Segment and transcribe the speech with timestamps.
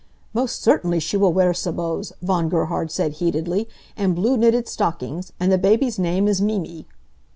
[0.33, 5.31] "Most certainly she will wear sabots," Von Gerhard said, heatedly, "and blue knitted stockings.
[5.39, 6.87] And the baby's name is Mimi!"